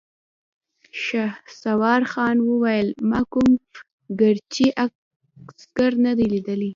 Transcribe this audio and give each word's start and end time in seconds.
شهسوارخان 1.03 2.37
وويل: 2.49 2.87
ما 3.09 3.19
کوم 3.31 3.51
ګرجۍ 4.19 4.67
عسکر 4.83 5.91
نه 6.05 6.11
دی 6.17 6.25
ليدلی! 6.31 6.69